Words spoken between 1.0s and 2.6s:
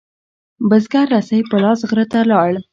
رسۍ په لاس غره ته لاړ.